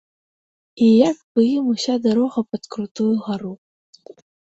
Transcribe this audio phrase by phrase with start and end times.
[0.85, 3.53] І як бы ім уся дарога пад крутую гару.